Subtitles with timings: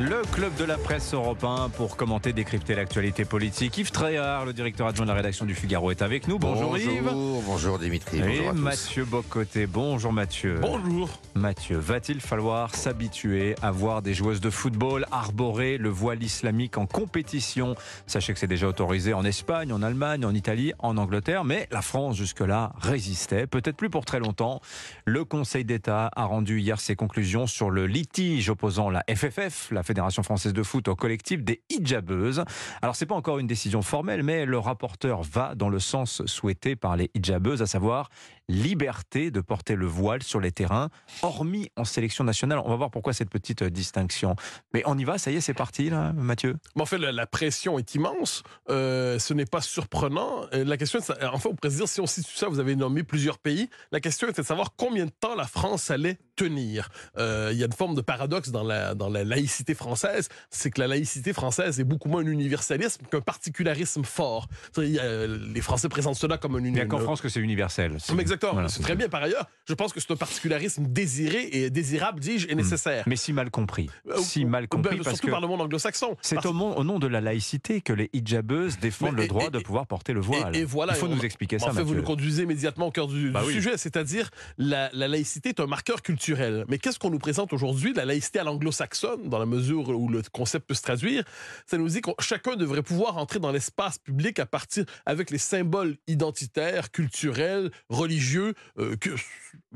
[0.00, 3.76] Le club de la presse européen pour commenter, décrypter l'actualité politique.
[3.78, 6.38] Yves Tréhard, le directeur adjoint de la rédaction du Figaro, est avec nous.
[6.38, 7.10] Bonjour, Yves.
[7.44, 8.18] Bonjour Dimitri.
[8.18, 8.58] Et bonjour à tous.
[8.60, 9.66] Mathieu Bocoté.
[9.66, 10.60] Bonjour Mathieu.
[10.62, 11.08] Bonjour.
[11.34, 16.86] Mathieu, va-t-il falloir s'habituer à voir des joueuses de football arborer le voile islamique en
[16.86, 17.74] compétition?
[18.06, 21.82] Sachez que c'est déjà autorisé en Espagne, en Allemagne, en Italie, en Angleterre, mais la
[21.82, 24.60] France jusque-là résistait, peut-être plus pour très longtemps.
[25.06, 29.82] Le Conseil d'État a rendu hier ses conclusions sur le litige opposant la FFF, la
[29.88, 32.44] Fédération française de foot, au collectif des hijabeuses.
[32.82, 36.76] Alors c'est pas encore une décision formelle, mais le rapporteur va dans le sens souhaité
[36.76, 38.10] par les hijabeuses, à savoir
[38.48, 40.88] liberté de porter le voile sur les terrains,
[41.22, 42.60] hormis en sélection nationale.
[42.64, 44.34] On va voir pourquoi cette petite euh, distinction.
[44.72, 46.56] Mais on y va, ça y est, c'est parti là, Mathieu?
[46.76, 48.42] Mais en fait, la, la pression est immense.
[48.70, 50.46] Euh, ce n'est pas surprenant.
[50.54, 52.58] Euh, la question, est, en fait, on pourrait se dire, si on situe ça, vous
[52.58, 53.68] avez nommé plusieurs pays.
[53.92, 56.88] La question était de savoir combien de temps la France allait tenir.
[57.18, 60.70] Euh, il y a une forme de paradoxe dans la, dans la laïcité française, c'est
[60.70, 64.48] que la laïcité française est beaucoup moins un universalisme qu'un particularisme fort.
[64.76, 67.40] A- les Français présentent cela comme un Il n'y a une- qu'en France que c'est
[67.40, 67.96] universel?
[68.14, 68.22] Mais
[68.52, 68.68] Voilà.
[68.68, 69.08] c'est très bien.
[69.08, 73.04] Par ailleurs, je pense que c'est un particularisme désiré et désirable, dis-je, et nécessaire.
[73.06, 73.88] Mais si mal compris.
[74.08, 76.16] Euh, Si mal ben, compris parce surtout que par le monde anglo-saxon.
[76.20, 79.28] c'est Parce- au, nom- au nom de la laïcité que les hijabeuses défendent Mais- le
[79.28, 80.54] droit et- de pouvoir porter le voile.
[80.56, 80.94] Et, voilà.
[80.94, 83.30] Il faut on- nous expliquer ça, En fait, vous nous conduisez immédiatement au cœur du,
[83.30, 83.52] Bah du oui.
[83.54, 86.64] sujet, c'est-à-dire la, la laïcité est un marqueur culturel.
[86.68, 90.22] Mais qu'est-ce qu'on nous présente aujourd'hui, la laïcité à l'anglo-saxonne, dans la mesure où le
[90.32, 91.24] concept peut se traduire?
[91.66, 95.38] Ça nous dit que chacun devrait pouvoir entrer dans l'espace public à partir avec les
[95.38, 99.10] symboles identitaires, culturels, religieux, euh, que-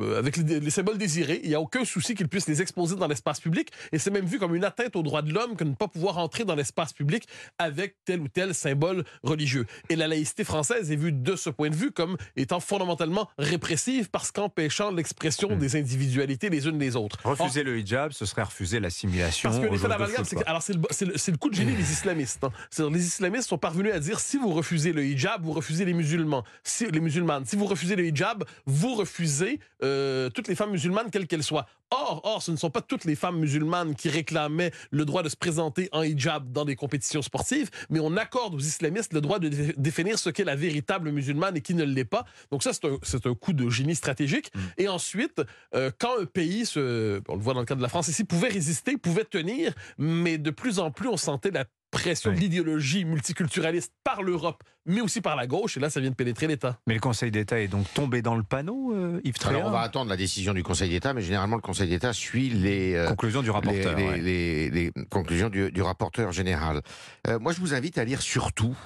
[0.00, 1.40] euh, avec les, les symboles désirés.
[1.42, 3.70] Il n'y a aucun souci qu'ils puissent les exposer dans l'espace public.
[3.92, 5.88] Et c'est même vu comme une atteinte aux droits de l'homme que de ne pas
[5.88, 7.26] pouvoir entrer dans l'espace public
[7.58, 9.66] avec tel ou tel symbole religieux.
[9.88, 14.08] Et la laïcité française est vue de ce point de vue comme étant fondamentalement répressive
[14.10, 15.58] parce qu'empêchant l'expression Hmm.
[15.58, 17.18] des individualités les unes des autres.
[17.24, 19.50] Refuser le hijab, ce serait refuser l'assimilation.
[19.50, 22.44] Parce que l'effet d'amalgame, c'est alors c'est le, coup de génie des islamistes.
[22.44, 22.50] hein.
[22.92, 26.44] Les islamistes sont parvenus à dire si vous refusez le hijab, vous refusez les musulmans,
[26.64, 27.44] si, les musulmanes.
[27.46, 31.66] Si vous refusez le hijab, vous refusez euh, toutes les femmes musulmanes, quelles qu'elles soient.
[31.90, 35.28] Or, or, ce ne sont pas toutes les femmes musulmanes qui réclamaient le droit de
[35.28, 39.38] se présenter en hijab dans des compétitions sportives, mais on accorde aux islamistes le droit
[39.38, 42.24] de dé- définir ce qu'est la véritable musulmane et qui ne l'est pas.
[42.50, 42.86] Donc ça, c'est
[43.26, 44.50] un, un coup de génie stratégique.
[44.78, 45.42] Et ensuite,
[45.74, 48.24] euh, quand un pays, se, on le voit dans le cas de la France ici,
[48.24, 52.36] pouvait résister, pouvait tenir, mais de plus en plus, on sentait la pression Oui.
[52.36, 56.14] de l'idéologie multiculturaliste par l'Europe, mais aussi par la gauche, et là, ça vient de
[56.16, 56.80] pénétrer l'État.
[56.88, 59.70] Mais le Conseil d'État est donc tombé dans le panneau, euh, Yves Alors Tréhard on
[59.70, 63.06] va attendre la décision du Conseil d'État, mais généralement le Conseil d'État suit les, euh,
[63.06, 63.94] Conclusion du rapporteur.
[63.96, 64.18] les- ouais.
[64.20, 66.80] les- les conclusions du, du rapporteur général.
[67.28, 68.76] Euh, moi je vous invite à lire surtout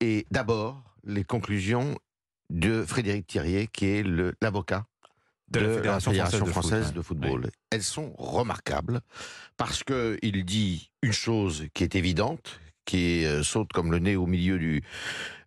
[0.00, 1.96] et d'abord les conclusions
[2.50, 4.04] de Frédéric Thirier, qui est
[4.42, 4.84] l'avocat
[5.52, 7.50] De la Fédération française de française football.
[7.70, 9.00] Elles sont remarquables
[9.56, 14.16] parce que il dit une chose qui est évidente, qui euh, saute comme le nez
[14.16, 14.82] au milieu du,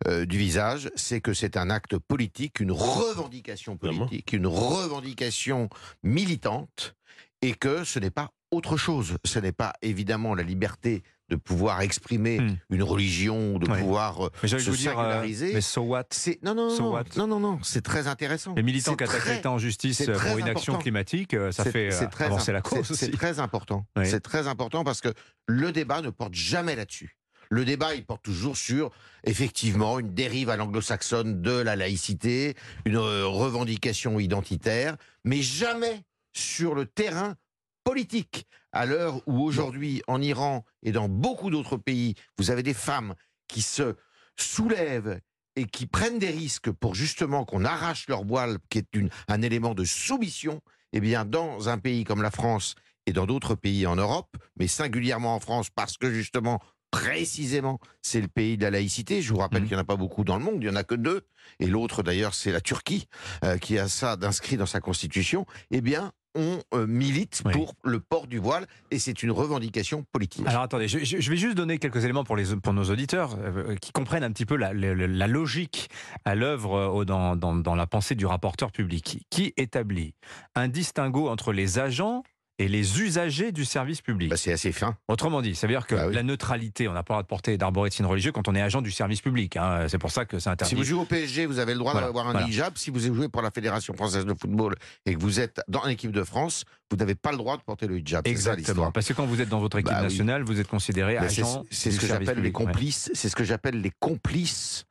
[0.06, 5.68] euh, du visage, c'est que c'est un acte politique, une revendication politique, une revendication
[6.02, 6.94] militante,
[7.42, 9.16] et que ce n'est pas autre chose.
[9.24, 12.56] Ce n'est pas évidemment la liberté de pouvoir exprimer Hmm.
[12.70, 13.80] une religion, de Ouais.
[13.80, 15.52] pouvoir euh, Mais j'allais se vous dire, euh, singulariser.
[15.54, 16.04] mais so what?
[16.10, 17.04] C'est non non So non, what?
[17.16, 18.54] non non non, c'est très intéressant.
[18.54, 21.88] Les militants qui attaquent l'État en justice c'est pour une action climatique, euh, ça fait
[21.92, 23.04] euh, c'est très avancer la cause c'est- aussi.
[23.06, 23.86] C'est très important.
[23.96, 24.06] Oui.
[24.06, 25.08] C'est très important parce que
[25.46, 27.16] le débat ne porte jamais là-dessus.
[27.48, 28.90] Le débat, il porte toujours sur,
[29.22, 32.54] effectivement, une dérive à l'anglo-saxonne de la laïcité,
[32.84, 37.36] une euh, revendication identitaire, mais jamais sur le terrain
[37.86, 38.46] politique.
[38.72, 43.14] À l'heure où aujourd'hui, en Iran et dans beaucoup d'autres pays, vous avez des femmes
[43.46, 43.94] qui se
[44.36, 45.20] soulèvent
[45.54, 49.40] et qui prennent des risques pour justement qu'on arrache leur voile, qui est une, un
[49.40, 50.60] élément de soumission,
[50.92, 52.74] eh bien, dans un pays comme la France
[53.06, 56.60] et dans d'autres pays en Europe, mais singulièrement en France, parce que justement,
[56.90, 59.22] précisément, c'est le pays de la laïcité.
[59.22, 59.68] Je vous rappelle Mhm.
[59.68, 61.24] qu'il n'y en a pas beaucoup dans le monde, il n'y en a que deux.
[61.60, 63.06] Et l'autre, d'ailleurs, c'est la Turquie,
[63.44, 65.46] euh, qui a ça d'inscrit dans sa constitution.
[65.70, 67.52] Eh bien, on euh, milite Oui.
[67.52, 70.46] pour le port du voile, et c'est une revendication politique.
[70.46, 73.90] Alors attendez, je, vais juste donner quelques éléments pour, les, pour nos auditeurs euh, qui
[73.92, 75.88] comprennent un petit peu la, la- la logique
[76.24, 80.14] à l'œuvre euh, dans, dans- dans la pensée du rapporteur public, qui établit
[80.54, 82.22] un distinguo entre les agents
[82.58, 84.30] et les usagers du service public.
[84.30, 84.96] Bah, c'est assez fin.
[85.08, 86.14] Autrement dit, ça veut dire que Bah oui.
[86.14, 88.54] la neutralité, on n'a pas le droit de porter d'arboré de signe religieux quand on
[88.54, 89.56] est agent du service public.
[89.56, 89.86] hein.
[89.88, 90.70] C'est pour ça que c'est interdit.
[90.70, 92.46] Si vous jouez au PSG, vous avez le droit Voilà, d'avoir un voilà.
[92.48, 92.72] hijab.
[92.76, 94.74] Si vous jouez pour la Fédération française de football
[95.04, 97.86] et que vous êtes dans l'équipe de France, vous n'avez pas le droit de porter
[97.86, 98.24] le hijab.
[98.26, 98.90] Ça, Exactement.
[98.90, 100.04] Parce que quand vous êtes dans votre équipe Bah oui.
[100.04, 101.64] nationale, vous êtes considéré c'est- agent.
[101.70, 103.10] C'est du ce que j'appelle les complices.
[103.14, 104.84] C'est ce que j'appelle les complices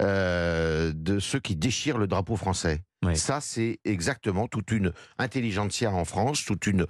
[0.00, 2.82] euh, de ceux qui déchirent le drapeau français.
[3.14, 6.86] Ça, c'est exactement toute une intelligentsia en France, toute une,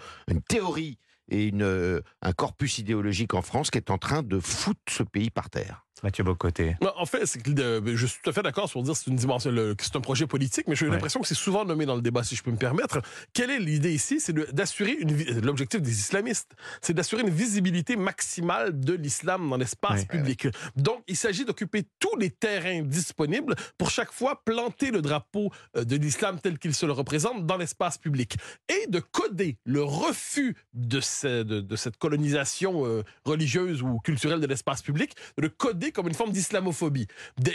[0.48, 0.98] théorie
[1.30, 5.30] et euh, un corpus idéologique en France qui est en train de foutre ce pays
[5.30, 5.87] par terre.
[6.02, 6.76] Mathieu Bocoté.
[6.96, 9.16] En fait, que, euh, je suis tout à fait d'accord sur dire que c'est une
[9.16, 10.92] dimension, le- que c'est un projet politique, mais j'ai Ouais.
[10.92, 13.00] l'impression que c'est souvent nommé dans le débat, si je peux me permettre.
[13.32, 14.20] Quelle est l'idée ici?
[14.20, 16.52] C'est d'assurer une vi- l'objectif des islamistes,
[16.82, 20.06] c'est d'assurer une visibilité maximale de l'islam dans l'espace Ouais.
[20.06, 20.48] public.
[20.76, 25.84] Donc, il s'agit d'occuper tous les terrains disponibles pour chaque fois planter le drapeau euh,
[25.84, 28.36] de l'islam tel qu'il se le représente dans l'espace public
[28.68, 34.40] et de coder le refus de, ce- de- de cette colonisation euh, religieuse ou culturelle
[34.40, 37.06] de l'espace public, de le coder comme une forme d'islamophobie.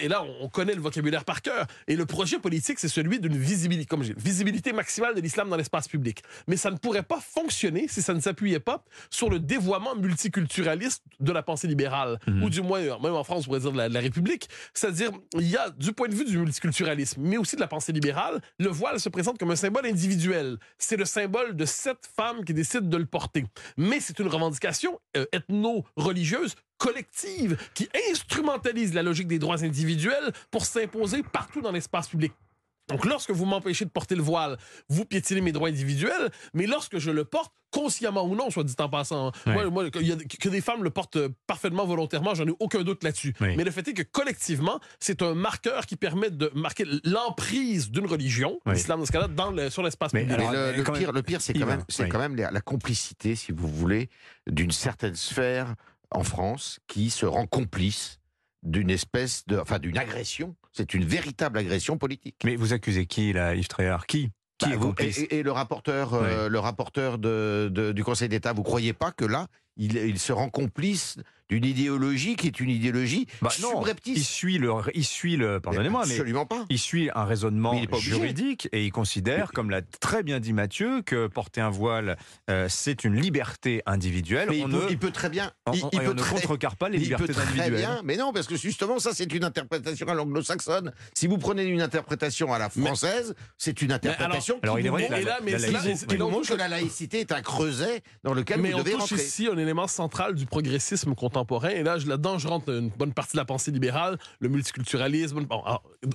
[0.01, 1.68] Et là, on, on connaît le vocabulaire par cœur.
[1.88, 5.88] Et le projet politique, c'est celui d'une visibilité, comme visibilité maximale de l'islam dans l'espace
[5.88, 6.24] public.
[6.47, 11.03] Mais ça ne pourrait pas fonctionner si ça ne s'appuyait pas sur le dévoiement multiculturaliste
[11.19, 12.44] de la pensée libérale, Mhm.
[12.44, 14.50] ou du moins, euh, même en France, on pourrait dire de la, de la République.
[14.74, 17.91] C'est-à-dire, il y a, du point de vue du multiculturalisme, mais aussi de la pensée
[17.91, 20.57] libérale, le voile se présente comme un symbole individuel.
[20.77, 23.45] C'est le symbole de cette femme qui décide de le porter.
[23.77, 26.56] Mais c'est une revendication euh, ethno-religieuse
[26.88, 32.33] collective qui instrumentalise la logique des droits individuels pour s'imposer partout dans l'espace public.
[32.89, 34.57] Donc, lorsque vous m'empêchez de porter le voile,
[34.89, 38.75] vous piétinez mes droits individuels, mais lorsque je le porte, consciemment ou non, soit dit
[38.77, 39.53] en passant, hein, Ouais.
[39.53, 42.53] moi, moi, qu'il y a- que des femmes le portent euh, parfaitement volontairement, j'en ai
[42.59, 43.33] aucun doute là-dessus.
[43.39, 43.56] Oui.
[43.56, 48.06] Mais le fait est que collectivement, c'est un marqueur qui permet de marquer l'emprise d'une
[48.06, 48.74] religion, Oui.
[48.74, 50.27] l'islam dans ce cas-là, dans le- sur l'espace public.
[50.38, 50.38] Mais
[50.75, 52.09] le, pire, le pire, c'est quand même, c'est oui.
[52.09, 54.09] quand même la, la complicité, si vous voulez,
[54.45, 55.74] d'une certaine sphère
[56.13, 58.19] en France qui se rend complice
[58.63, 60.56] d'une espèce de, enfin, d'une agression.
[60.71, 62.38] C'est une véritable agression politique.
[62.44, 64.06] Mais vous accusez qui, là, Yves Tréhard?
[64.07, 64.30] Qui?
[64.57, 68.30] Qui Bah, est complice et, et le rapporteur, euh, le rapporteur de, de- du Conseil
[68.30, 71.18] d'État, vous croyez pas que là, il, il se rend complice
[71.50, 76.04] d'une idéologie qui est une idéologie Bah non, il suit le, il suit le, pardonnez-moi,
[76.07, 76.66] mais Absolument pas.
[76.69, 81.01] il suit un raisonnement il juridique et il considère, comme l'a très bien dit Mathieu,
[81.01, 82.18] que porter un voile,
[82.50, 84.48] euh, c'est une liberté individuelle.
[84.50, 85.51] Mais il, on peut, ne, il peut très bien.
[85.66, 87.42] on- Il, on- il peut on ne très- contrecarre pas les il peut libertés très
[87.44, 87.74] individuelles.
[87.75, 90.92] bien, mais non, parce que justement, ça, c'est une interprétation à l'anglo-saxonne.
[91.13, 94.90] Si vous prenez une interprétation à la française, c'est une interprétation alors, qui il est
[94.90, 98.62] vous vrai la laïcité, on montre touche- que la laïcité est un creuset dans lequel
[98.62, 99.24] Mais vous on devez touche rentrer.
[99.25, 101.13] ici un élément central du progressisme
[101.75, 105.45] Et là, là-dedans, je rentre une bonne partie de la pensée libérale, le multiculturalisme.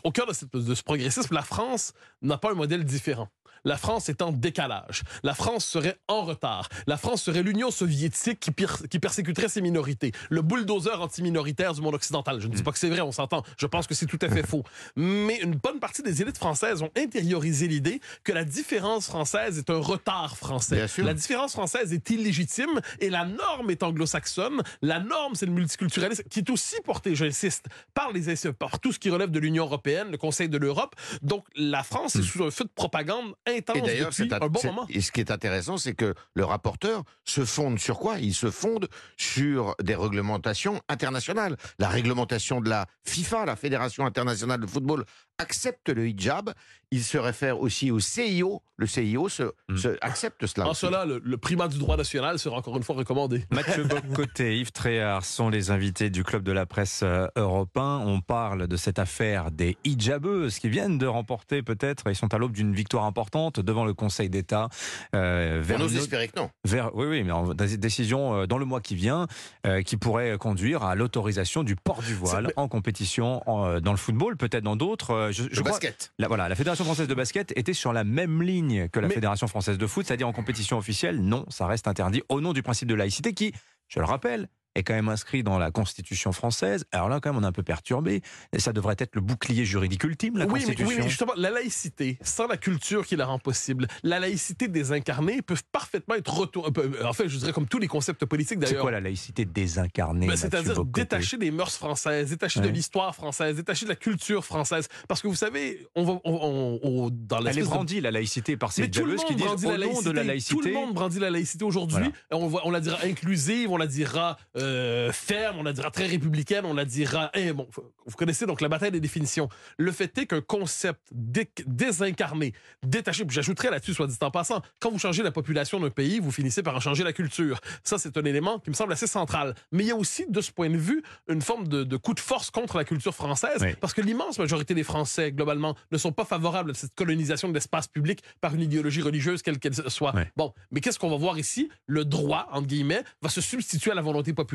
[0.04, 1.92] Au cœur de, cette- de ce progressisme, la France
[2.22, 3.28] n'a pas un modèle différent.
[3.68, 5.02] La France est en décalage.
[5.22, 6.70] La France serait en retard.
[6.86, 10.12] La France serait l'Union soviétique qui, persécuterait ses minorités.
[10.30, 12.40] Le bulldozer anti-minoritaire du monde occidental.
[12.40, 13.42] Je ne dis pas que c'est vrai, on s'entend.
[13.58, 14.64] Je pense que c'est tout à fait faux.
[14.96, 19.68] Mais une bonne partie des élites françaises ont intériorisé l'idée que la différence française est
[19.68, 20.76] un retard français.
[20.76, 21.04] Bien sûr.
[21.04, 24.62] La différence française est illégitime et la norme est anglo-saxonne.
[24.80, 28.98] La norme, c'est le multiculturalisme qui est aussi porté, j'insiste, par, les, par tout ce
[28.98, 30.96] qui relève de l'Union européenne, le Conseil de l'Europe.
[31.20, 34.46] Donc, la France est sous un feu de propagande intense Et d'ailleurs, depuis c'est un
[34.48, 34.86] bon c'est- moment.
[34.88, 38.18] et ce qui est intéressant, c'est que le rapporteur se fonde sur quoi?
[38.18, 41.56] Il se fonde sur des réglementations internationales.
[41.78, 45.04] La réglementation de la FIFA, la Fédération internationale de football,
[45.38, 46.52] accepte le hijab.
[46.90, 48.62] Il se réfère aussi au CIO.
[48.78, 49.76] Le CIO se, Mm.
[49.76, 50.66] se- accepte cela.
[50.66, 50.80] En aussi.
[50.86, 53.44] cela, le, le primat du droit national sera encore une fois recommandé.
[53.50, 58.02] Mathieu Bocoté, Yves Tréhard sont les invités du club de la presse euh, européen.
[58.06, 62.38] On parle de cette affaire des hijabeuses qui viennent de remporter peut-être, ils sont à
[62.38, 64.68] l'aube d'une victoire importante devant le Conseil d'État.
[65.14, 66.48] euh, vers On ose espérer que non.
[66.64, 69.26] vers, oui, oui, mais en, des décisions euh, dans le mois qui vient
[69.66, 73.98] euh, qui pourrait conduire à l'autorisation du port du voile en compétition en, dans le
[73.98, 75.27] football, peut-être dans d'autres.
[75.28, 76.12] Euh, je, je Le crois- basket.
[76.18, 79.14] la, voilà, la Fédération française de basket était sur la même ligne que la Mais-
[79.14, 82.62] Fédération française de foot, c'est-à-dire en compétition officielle, non, ça reste interdit au nom du
[82.62, 83.52] principe de laïcité qui,
[83.88, 86.84] je le rappelle, est quand même inscrit dans la Constitution française.
[86.92, 88.22] Alors là, quand même, on est un peu perturbé.
[88.52, 90.86] Et ça devrait être le bouclier juridique ultime, la oui, mais, Constitution.
[90.88, 95.42] oui, mais justement, la laïcité, sans la culture qui la rend possible, la laïcité désincarnée
[95.42, 96.70] peuvent parfaitement être retour...
[96.78, 98.82] euh, En fait, je dirais comme tous les concepts politiques c'est d'ailleurs.
[98.82, 103.84] quoi la laïcité désincarnée Ben, C'est-à-dire détacher des mœurs françaises, détacher de l'histoire française, détacher
[103.84, 104.88] de la culture française.
[105.08, 108.10] Parce que vous savez, on va on- on- on- dans Elle est de brandie, la
[108.10, 110.08] laïcité, par ces mais tout le diabeuses qui monde disent brandit au la nom laïcité.
[110.08, 110.68] de la Tout laïcité.
[110.68, 112.04] le monde brandit la laïcité aujourd'hui.
[112.30, 116.06] On, voit- on la dira inclusive, on la dira euh, ferme, on la dira très
[116.06, 117.30] républicaine, on la dira.
[117.34, 117.68] eh, bon,
[118.06, 119.48] vous connaissez donc la bataille des définitions.
[119.78, 124.60] Le fait est qu'un concept dé- désincarné, détaché, puis j'ajouterais là-dessus, soit dit en passant,
[124.80, 127.60] quand vous changez la population d'un pays, vous finissez par en changer la culture.
[127.84, 129.54] Ça, c'est un élément qui me semble assez central.
[129.72, 132.14] Mais il y a aussi, de ce point de vue, une forme de, de coup
[132.14, 133.74] de force contre la culture française, Oui.
[133.80, 137.54] parce que l'immense majorité des Français, globalement, ne sont pas favorables à cette colonisation de
[137.54, 140.12] l'espace public par une idéologie religieuse, quelle qu'elle soit.
[140.14, 140.22] Oui.
[140.36, 141.68] Bon, mais qu'est-ce qu'on va voir ici?
[141.86, 144.47] Le droit, entre guillemets, va se substituer à la volonté populaire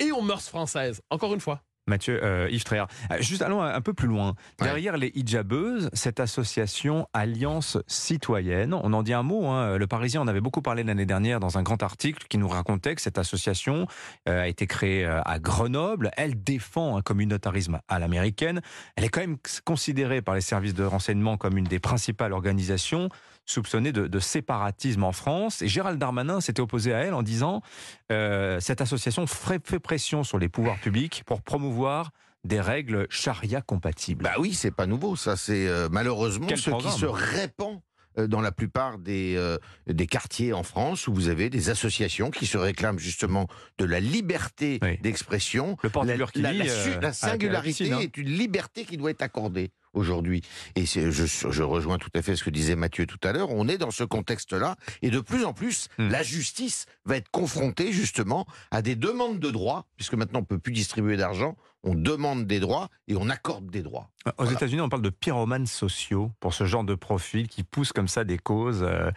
[0.00, 1.00] et aux mœurs françaises.
[1.10, 1.62] Encore une fois.
[1.86, 2.88] Mathieu euh, Yves Tréhard.
[3.10, 4.34] Euh, Juste allons un peu plus loin.
[4.60, 4.66] Ouais.
[4.66, 9.46] Derrière les hijabeuses, cette association Alliance Citoyenne, on en dit un mot.
[9.46, 9.78] hein.
[9.78, 12.94] Le Parisien en avait beaucoup parlé l'année dernière dans un grand article qui nous racontait
[12.94, 13.86] que cette association
[14.28, 16.10] euh, a été créée euh, à Grenoble.
[16.18, 18.60] Elle défend un communautarisme à l'américaine.
[18.96, 23.08] Elle est quand même considérée par les services de renseignement comme une des principales organisations
[23.52, 25.62] soupçonnées de, de séparatisme en France.
[25.62, 27.62] Et Gérald Darmanin s'était opposé à elle en disant
[28.12, 32.10] euh, cette association fait pression sur les pouvoirs publics pour promouvoir
[32.44, 34.22] des règles charia compatibles.
[34.24, 35.16] Bah oui, c'est pas nouveau.
[35.16, 37.80] Ça, c'est euh, malheureusement Quel ce programme qui se répand
[38.18, 42.30] euh, dans la plupart des, euh, des quartiers en France où vous avez des associations
[42.30, 44.98] qui se réclament justement de la liberté Oui.
[44.98, 45.76] d'expression.
[45.82, 46.64] le port La, la-
[47.00, 48.00] la singularité piscine, hein.
[48.00, 50.42] est une liberté qui doit être accordée aujourd'hui.
[50.76, 53.50] Et je, je rejoins tout à fait ce que disait Mathieu tout à l'heure.
[53.50, 56.08] On est dans ce contexte-là et de plus en plus, Hmm.
[56.10, 60.58] la justice va être confrontée justement à des demandes de droits, puisque maintenant on peut
[60.58, 61.56] plus distribuer d'argent.
[61.84, 64.10] On demande des droits et on accorde des droits.
[64.26, 64.52] Aux Voilà.
[64.52, 68.24] États-Unis, on parle de pyromanes sociaux pour ce genre de profil qui poussent comme ça
[68.24, 69.10] des causes, euh,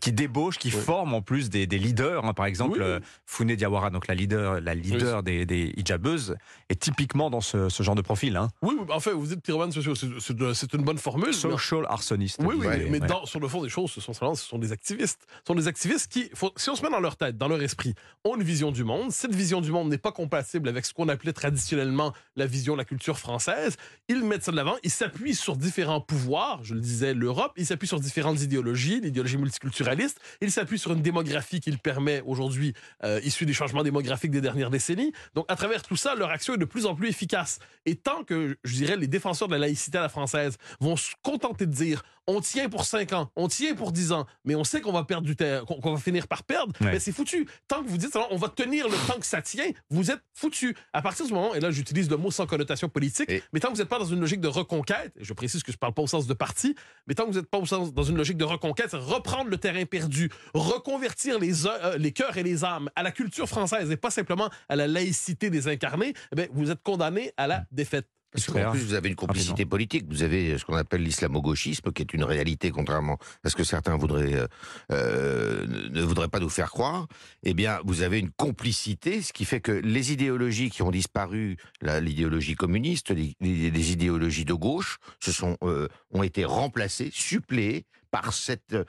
[0.00, 0.80] qui débauchent, qui Oui.
[0.82, 2.24] forment en plus des, des leaders.
[2.24, 2.32] hein.
[2.32, 2.84] Par exemple, Oui.
[2.84, 6.36] euh, Founé Diawara, donc la leader, la leader des, des hijabeuses,
[6.70, 8.36] est typiquement dans ce, ce genre de profil.
[8.36, 8.48] Hein.
[8.62, 11.26] Oui, oui, en fait, vous dites pyromanes sociaux, c'est une bonne formule.
[11.28, 12.38] mais- Social arsoniste.
[12.40, 13.06] Oui, oui, mais, mais ouais.
[13.06, 15.20] dans- sur le fond des choses, ce sont, ce sont des activistes.
[15.44, 17.60] Ce sont des activistes qui, faut- si on se met dans leur tête, dans leur
[17.62, 17.94] esprit,
[18.24, 19.12] ont une vision du monde.
[19.12, 22.05] Cette vision du monde n'est pas compatible avec ce qu'on appelait traditionnellement
[22.36, 23.76] la vision, la culture française.
[24.08, 24.76] Ils mettent ça de l'avant.
[24.82, 26.60] Ils s'appuient sur différents pouvoirs.
[26.62, 27.52] Je le disais, l'Europe.
[27.56, 30.20] Ils s'appuient sur différentes idéologies, l'idéologie multiculturaliste.
[30.40, 34.40] Ils s'appuient sur une démographie qui le permet aujourd'hui, euh, issue des changements démographiques des
[34.40, 35.12] dernières décennies.
[35.34, 37.58] Donc, à travers tout ça, leur action est de plus en plus efficace.
[37.84, 41.12] Et tant que, je dirais, les défenseurs de la laïcité à la française vont se
[41.22, 44.64] contenter de dire on tient pour 5 ans, on tient pour 10 ans, mais on
[44.64, 47.46] sait qu'on va perdre du qu'on va finir par perdre, mais c'est foutu.
[47.68, 50.76] Tant que vous dites on va tenir le temps que ça tient, vous êtes foutu.
[50.92, 53.68] À partir du moment, et là j'utilise le mot sans connotation politique, Et- mais tant
[53.68, 55.94] que vous n'êtes pas dans une logique de reconquête, et je précise que je parle
[55.94, 56.74] pas au sens de parti,
[57.06, 59.56] mais tant que vous n'êtes pas au sens, dans une logique de reconquête, reprendre le
[59.58, 63.96] terrain perdu, reconvertir les, euh, les cœurs et les âmes à la culture française et
[63.96, 68.06] pas simplement à la laïcité des incarnés, eh bien, vous êtes condamné à la défaite.
[68.32, 70.04] Parce qu'en plus, vous avez une complicité politique.
[70.08, 73.96] Vous avez ce qu'on appelle l'islamo-gauchisme, qui est une réalité, contrairement à ce que certains
[73.96, 74.46] voudraient, euh,
[74.92, 77.06] euh, ne voudraient pas nous faire croire.
[77.44, 81.56] Eh bien, vous avez une complicité, ce qui fait que les idéologies qui ont disparu,
[81.80, 88.72] l'idéologie communiste, les, idéologies de gauche, se sont, euh, ont été remplacées, suppléées par cet
[88.72, 88.84] euh,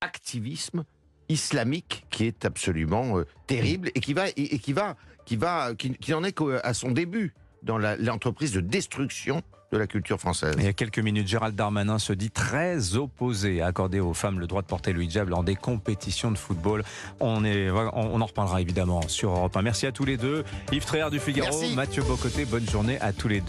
[0.00, 0.84] activisme
[1.28, 4.96] islamique qui est absolument euh, terrible et qui va, et, et qui va,
[5.26, 9.86] qui va, qui, qui en est qu'à son début dans l'entreprise de destruction de la
[9.86, 10.54] culture française.
[10.58, 14.40] Il y a quelques minutes, Gérald Darmanin se dit très opposé à accorder aux femmes
[14.40, 16.82] le droit de porter le hijab lors des compétitions de football.
[17.20, 19.62] On, est, on, on en reparlera évidemment sur Europe 1.
[19.62, 20.44] Merci à tous les deux.
[20.72, 21.76] Yves Tréhard du Figaro, Merci.
[21.76, 23.46] Mathieu Bocoté, bonne journée à tous les deux.